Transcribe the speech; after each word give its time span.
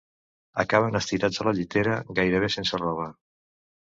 Acaben 0.61 0.97
estirats 0.99 1.43
a 1.43 1.45
la 1.49 1.53
llitera, 1.59 1.99
gairebé 2.19 2.51
sense 2.57 2.79
roba. 2.85 3.09